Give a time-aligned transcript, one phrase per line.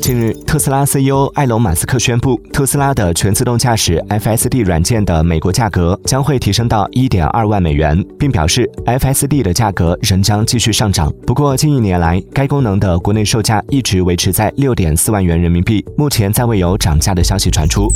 [0.00, 11.12] 近日，特斯拉 CEO 埃隆·马斯克宣布，特斯拉的全自动驾驶 FSD 软件的美国价格将会提升到1.2万美元，并表示 FSD 的价格仍将继续上涨。
[11.26, 17.86] 不过，近一年来，该功能的国内售价一直维持在6.4万元人民币，目前暂未有涨价的消息传出。